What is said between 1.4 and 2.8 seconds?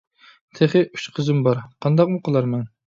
بار. قانداقمۇ قىلارمەن!